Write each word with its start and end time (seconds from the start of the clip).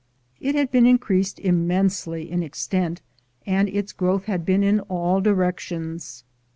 It 0.39 0.55
had 0.55 0.73
increased 0.73 1.37
immensely 1.39 2.31
in 2.31 2.41
extent, 2.41 3.03
and 3.45 3.69
its 3.69 3.93
growth 3.93 4.23
had 4.25 4.47
been 4.47 4.63
in 4.63 4.79
all 4.79 5.21
directions. 5.21 6.23